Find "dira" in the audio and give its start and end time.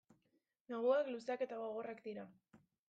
2.09-2.27